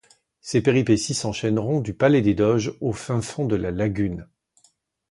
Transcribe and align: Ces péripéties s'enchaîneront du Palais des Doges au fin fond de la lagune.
Ces 0.39 0.63
péripéties 0.63 1.13
s'enchaîneront 1.13 1.79
du 1.79 1.93
Palais 1.93 2.23
des 2.23 2.33
Doges 2.33 2.75
au 2.81 2.91
fin 2.91 3.21
fond 3.21 3.45
de 3.45 3.55
la 3.55 3.69
lagune. 3.69 4.27